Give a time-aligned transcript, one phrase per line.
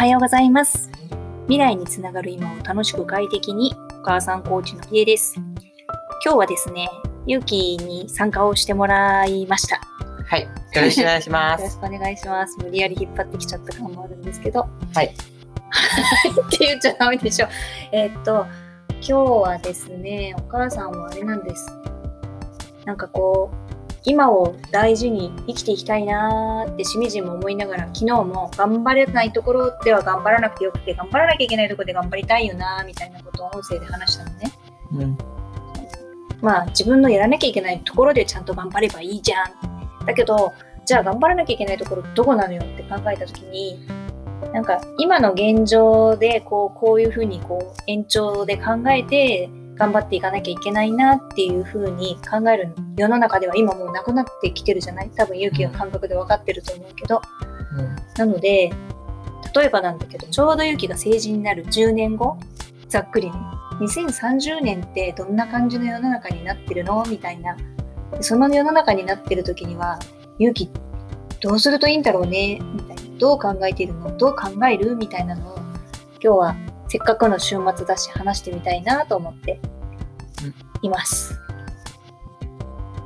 [0.00, 0.90] はようございます。
[1.42, 5.34] 未来につながる今を楽しく快適に、お母さんコーチのひえです。
[6.24, 6.88] 今日はですね、
[7.26, 9.78] ゆうきに参加をしてもらいました。
[10.26, 10.44] はい。
[10.44, 11.78] よろしくお願いしま よろしす。
[11.78, 12.56] くお願いします。
[12.60, 14.66] 無理やり引っ張ってきちゃった感もあるんですけど。
[14.94, 15.04] はい。
[16.48, 17.48] って言っちゃダメでしょ。
[17.92, 18.46] えーっと、
[19.02, 21.66] 今日はですね、お母さんはあれなんです。
[22.86, 23.59] なんかこう、
[24.04, 34.52] 今を大事に生きていきたいなーってしみじみ思いながら、昨日も頑張れないところでは頑張らなくてよくて、頑張らなきゃいけないところで頑張りたいよなーみたいなことを音声で話したのね。
[34.92, 35.18] うん。
[36.40, 40.06] まあ自分のやらなきゃいけないところでちゃんと頑張ればいいじゃん。
[40.06, 40.52] だけど、
[40.86, 43.86] じゃあ頑張らなきゃいけないところどこなのよって考えたときに、
[44.52, 55.10] なんか今の現状でこうこういうふうにこう延長で考えて頑張っていかなきゃいけないなっていうふうに考える世の中では今もうなくなってきてるじゃない？
[55.16, 57.22] 多分勇気の感覚で分かってると思うけど、
[57.78, 57.96] うん。
[58.18, 58.70] なので
[59.54, 62.36] 例えばなんだけどちょうど勇気が成人になる10年後
[62.88, 63.30] ざっくり。
[63.30, 63.36] ね
[63.80, 67.02] 2030年ってどんな感じの世の中になってるの？
[67.08, 67.56] みたいな。
[68.12, 69.98] でその世の中になってる時には
[70.38, 70.70] 勇気
[71.40, 72.60] どうするといいんだろうね？
[72.74, 73.18] みたいな。
[73.18, 74.14] どう考えているの？
[74.18, 74.94] どう考える？
[74.94, 75.56] みたいなのを
[76.22, 76.56] 今日は
[76.88, 79.60] せっかくの週末だし話してみたいなと思って
[80.82, 81.38] います、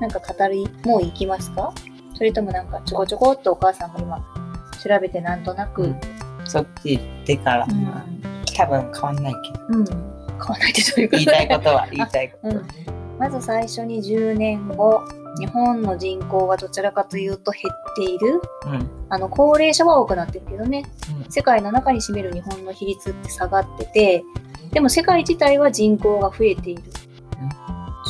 [0.00, 1.72] なんか語りもう行きますか？
[2.14, 4.24] それともなんかちょこちょこっとお母さんも今
[4.82, 6.00] 調べてなんとなく、うん。
[6.44, 8.22] そっち行ってから、うん。
[8.56, 11.16] 多分変わんないけど、うん、変わらないでどういうこと？
[11.16, 12.48] 言いたいことは言いたいこと。
[12.56, 12.66] うん、
[13.18, 15.02] まず最初に10年後
[15.40, 18.40] 日本の人口はどちらかというと減っている。
[18.66, 18.72] うん。
[18.74, 18.90] うん。
[19.08, 20.84] あの高齢者は多くなってるけどね。
[21.28, 24.24] 世界の中に占める日本の比率って下がってて
[24.70, 26.82] でも世界自体は人口が増えている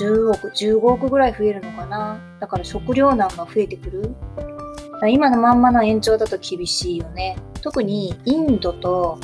[0.01, 2.21] 10億15億ぐらい増えるのかな？
[2.41, 4.15] だから食糧難が増えてくる？
[5.09, 7.37] 今のまんまの延長だと厳しいよね。
[7.63, 9.19] 特にインドと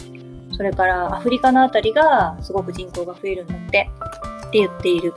[0.57, 3.91] それからアフリカのあたりがすごく人口が増えるんだって。
[4.49, 5.15] って言っている。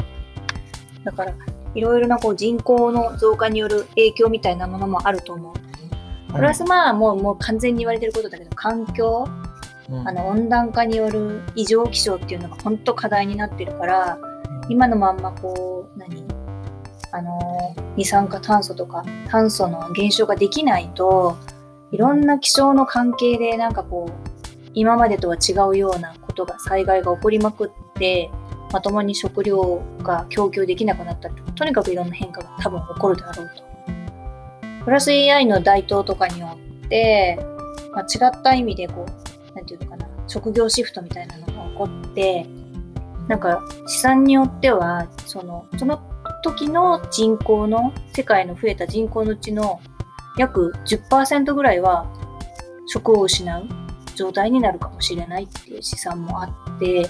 [1.04, 1.34] だから
[1.76, 6.34] いろいろなこう人口の増加による影響みたいなものもあると思う。
[6.34, 9.28] プラスまあもうもう完全に言われてることだけど環境。
[9.90, 14.18] うん、あの温暖化による異常気象っていうのが本当課題になってるから
[14.70, 16.26] 今のまんまこう何？
[17.12, 21.38] あの二酸化炭素とか炭素の減少ができないと
[21.92, 28.32] いろんな気象の関係でなんかこう今までとは違うようなことが災害が起こりまくって
[28.72, 33.64] まともに食料が供給できなくなったりとかとにかくいろんな変化が多分起こるだろうと。
[34.86, 37.38] プラス AI の台頭とかによって、
[37.94, 42.48] まあ、違った意味でこうなんていうのかな、職業シフトみたいなのが起こって、
[43.28, 46.02] なんか試算によっては、その、その
[46.44, 49.80] 時の人口の、世界の増えた人口のうちの
[50.38, 52.08] 約10%ぐらいは
[52.88, 53.68] 職を失う
[54.16, 57.10] 状態になるかもしれないっていう試算もあって、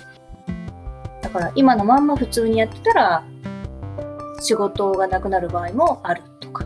[1.22, 3.24] だから今のまんま普通にやってたら
[4.40, 6.66] 仕事がなくなる場合もあるとか、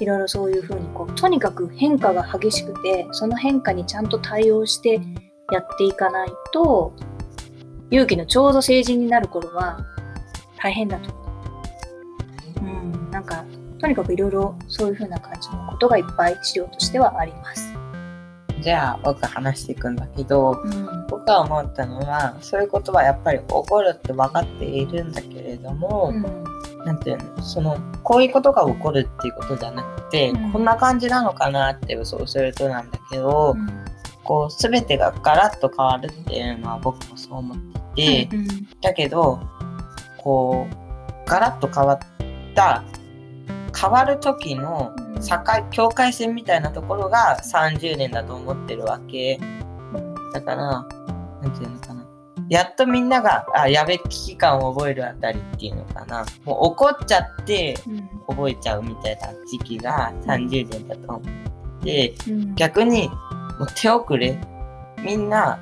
[0.00, 5.00] いろいろそういうふうにこう、とにかく変化が激しくて、その変化にちゃんと対応して
[5.50, 6.92] やっていかないと、
[7.90, 9.78] 勇気のちょうど成人になる頃は
[10.58, 11.14] 大変だと。
[12.60, 13.44] うん、なんか、
[13.78, 17.72] とにかくいろいろそういうふうな感じのことがいっぱい資料としてはあります。
[18.60, 21.06] じゃあ、僕話していくんだけど、うん。
[21.08, 26.46] 僕が思ったのは、そういうことはやっぱり起こるって分かっているんだけれども、うん
[27.06, 33.85] ていうのそのこういうことが起こるっていうことじゃなくて、うんこんな感じなのかなって予想するとなんだけど、うん
[34.26, 37.58] こう全てがガラッと変わるっていうのは僕もそう思っ
[37.94, 38.46] ていて、うん
[38.80, 39.40] だけど
[40.18, 41.98] こうガラッと変わっ
[42.54, 42.84] た
[43.78, 49.38] 変わる時の境境界線みたいなところが30年だと思ってるわけ。
[50.32, 52.06] だからなんていうのかな。
[52.48, 56.24] やっとみんながあやべ危機感を覚えるあたりっていうのかな。
[56.44, 58.08] もう怒っちゃってうん。
[58.28, 62.54] 覚えちゃうみたいな時期が30年だと思ってうん。
[62.54, 63.10] 逆に
[63.58, 64.38] もう手遅れ？
[65.02, 65.60] みんな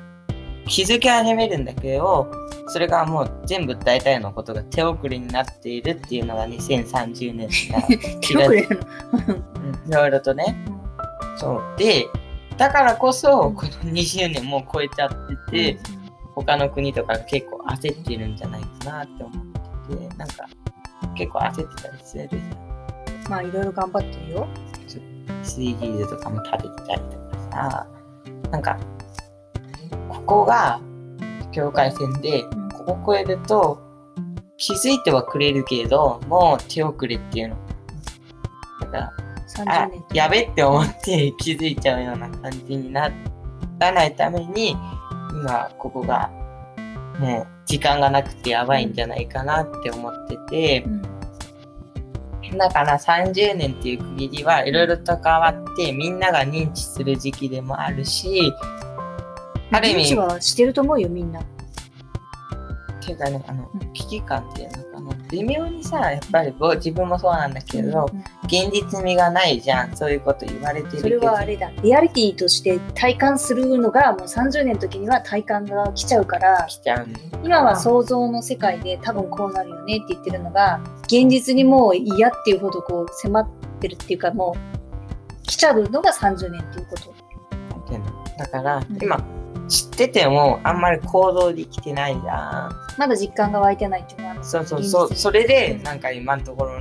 [0.67, 2.31] 気づき始めるんだけど
[2.67, 7.81] それがもう全部大体のことが手遅れになっているっていうのが2030年だ
[8.21, 8.67] 手遅れい
[9.91, 10.55] ろいろとね。
[11.37, 11.61] そう。
[11.77, 12.05] で
[12.57, 15.09] だからこそこの20年もう超えちゃっ
[15.49, 15.79] てて、
[16.35, 19.45] 他の国とかが結構焦ってるんじゃないかなって思っ
[19.89, 20.45] ててなんか
[21.15, 23.29] 結構焦ってたりするじゃん。
[23.29, 24.47] まあいろいろ頑張ってるよ。
[25.43, 27.24] SDGs とかも立ててたりとか
[27.55, 27.87] さ
[28.51, 28.77] なんか
[30.09, 30.79] ここが
[31.51, 32.69] 境界線でうん。
[32.69, 33.81] ここ越えると
[34.57, 37.57] 気づいてはくれるけどもう手遅れっていうの。
[38.81, 39.13] だから
[39.73, 40.03] あ30年。
[40.13, 43.11] やべって思って気づいちゃうような感じになっ
[43.79, 44.71] らないために
[45.31, 46.29] 今ここが
[47.19, 51.01] もう時間がなくてやばいんじゃないかなって思っててう、ん
[52.57, 58.53] だから30年っていう区切りはいろいろと変わってみんなが認知する時期でもあるし
[59.71, 61.41] ある意味認知はしてると思うよみんな。
[61.41, 61.43] っ
[63.05, 63.93] ていうかねあのうん。
[63.93, 64.94] 危機感っていうの
[65.29, 69.95] 微妙にさやっぱりぼ自分もそうなんだけど、うん現実味がないじゃん。
[69.95, 71.71] そういうこと言われてるそれけどはあれだ。
[71.81, 83.49] リアリティとして体感するのがもう30年の時には体感が来ちゃうから来ちゃうんだ今は想像の世界で多分こうなるよねって言ってるのが現実にもう嫌っていうほどこう迫っ
[83.79, 87.13] てるっていうかもう来ちゃうのが30年っていうこと。
[88.37, 88.97] だから、ん。
[89.01, 89.23] 今
[89.67, 92.71] 知っててもあんまり行動できてないじゃん。
[92.97, 96.79] まだ実感が湧いてないってそうそうそうそれでなんか今のところ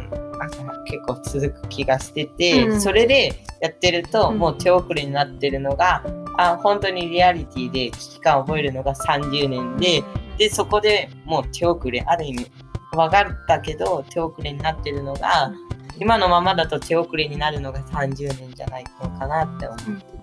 [0.85, 2.81] 結構続く気がしてて、うん。
[2.81, 4.39] それでやってるとうん。
[4.39, 6.05] もう手遅れになってるのが、
[6.37, 10.03] あ本当にリアリティで危機感を覚えるのが30年で、
[10.39, 12.51] でそこでもう手遅れある意味
[12.93, 15.53] 分かったけど手遅れになってるのが、
[15.99, 19.79] 今のままだと手遅れになるのが30年じゃないのかなって思っ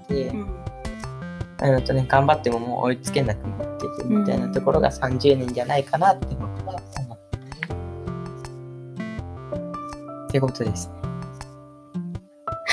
[0.08, 0.66] てて、うん。
[1.62, 6.36] あのとね頑張ってももう追いつけなくなっててみたいなところが30年じゃないかなって
[10.32, 10.90] ってことです。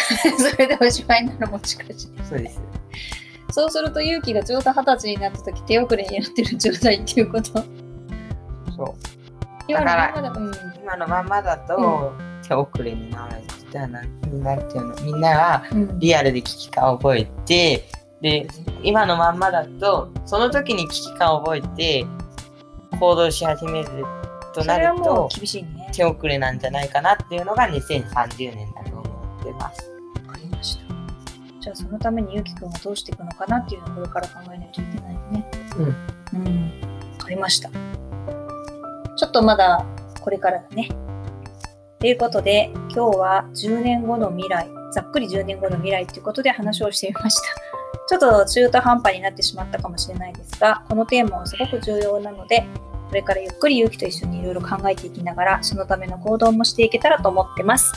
[0.39, 2.23] それでおしまいなのもしかして。
[2.23, 2.63] そうです。
[3.51, 7.51] そうすると勇気がちょうど二十歳になった時手遅れになってる状態っていうこと。
[8.77, 8.95] そう。
[9.67, 10.53] 今のままだうん
[10.83, 12.13] 今のままだと
[12.47, 13.43] 手遅れになる
[14.31, 17.85] みな、なんていうの、みんながうんリアルで危機感を覚えて、
[18.23, 18.47] で、
[18.83, 22.07] 今のまんまだと、その時に危機感を覚えて、
[22.99, 23.89] 行動し始める
[24.55, 25.78] となそれはもうると、厳しいね。
[25.93, 29.91] 手遅れなんじゃないかなっていうのが2030年だと思ってます。
[30.27, 30.83] わかりました。
[31.61, 35.51] じゃあそのためにゆうきくんはどうしていくのかなっていうのをこれから考えないといけないよね。
[35.77, 36.41] うん。
[36.41, 36.81] うん。
[37.19, 37.71] わかりました。
[37.71, 39.85] ちょっとまだ
[40.21, 40.89] これからだね。
[41.99, 47.43] ということで、今日は10年後の未来、ざっくり10年後の未来ということで話をしてみました。
[48.09, 52.65] ちょっと中途半端になってしまったかもしれないですが、このテーマはすごく重要なので、
[53.09, 57.93] これからゆっくり勇気と一緒にいろいろ考えていきながら、そのための行動もしていけたらと思ってます。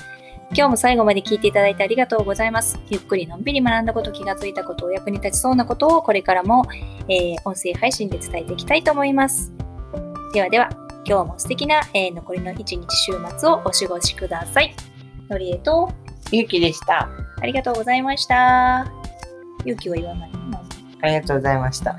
[0.53, 2.79] 今日も最後まで聞いていただいてありがとうございます。
[2.89, 6.65] ゆっくりのんびり学んだこと、気がついたこと、お役に立ちそうなことをこれからも、
[7.07, 9.51] えー音声配信で伝えていきたいと思います。
[10.33, 10.69] ではでは、
[11.05, 14.73] 今日も素敵な、えー残りの一日週末をお過ごしください。
[15.29, 15.89] のりえと、
[16.31, 17.09] ゆうきでした。
[17.41, 18.91] ありがとうございました。
[19.65, 20.31] 勇気は言わない。
[21.01, 21.95] ありがとうございました。